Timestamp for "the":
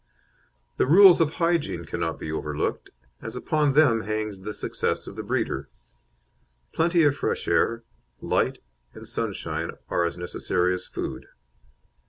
0.77-0.87, 4.41-4.51, 5.15-5.21